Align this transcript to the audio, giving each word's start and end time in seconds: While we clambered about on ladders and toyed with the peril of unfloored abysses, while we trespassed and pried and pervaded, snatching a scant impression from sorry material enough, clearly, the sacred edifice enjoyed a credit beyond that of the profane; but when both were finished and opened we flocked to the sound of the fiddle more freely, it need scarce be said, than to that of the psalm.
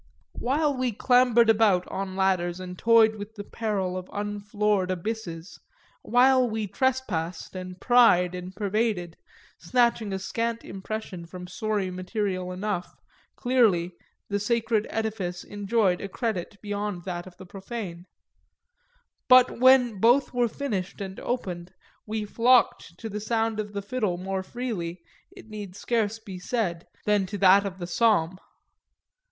While 0.39 0.75
we 0.77 0.93
clambered 0.93 1.47
about 1.47 1.87
on 1.87 2.15
ladders 2.15 2.59
and 2.59 2.75
toyed 2.75 3.17
with 3.17 3.35
the 3.35 3.43
peril 3.43 3.95
of 3.95 4.07
unfloored 4.11 4.89
abysses, 4.89 5.59
while 6.01 6.49
we 6.49 6.65
trespassed 6.65 7.55
and 7.55 7.79
pried 7.79 8.33
and 8.33 8.55
pervaded, 8.55 9.15
snatching 9.59 10.11
a 10.11 10.17
scant 10.17 10.65
impression 10.65 11.27
from 11.27 11.45
sorry 11.45 11.91
material 11.91 12.51
enough, 12.51 12.95
clearly, 13.35 13.91
the 14.27 14.39
sacred 14.39 14.87
edifice 14.89 15.43
enjoyed 15.43 16.01
a 16.01 16.09
credit 16.09 16.59
beyond 16.63 17.03
that 17.03 17.27
of 17.27 17.37
the 17.37 17.45
profane; 17.45 18.07
but 19.27 19.59
when 19.59 19.99
both 19.99 20.33
were 20.33 20.47
finished 20.49 20.99
and 20.99 21.19
opened 21.19 21.75
we 22.07 22.25
flocked 22.25 22.97
to 22.97 23.07
the 23.07 23.21
sound 23.21 23.59
of 23.59 23.73
the 23.73 23.83
fiddle 23.83 24.17
more 24.17 24.41
freely, 24.41 25.03
it 25.29 25.47
need 25.47 25.75
scarce 25.75 26.17
be 26.17 26.39
said, 26.39 26.87
than 27.05 27.27
to 27.27 27.37
that 27.37 27.67
of 27.67 27.77
the 27.77 27.85
psalm. 27.85 28.39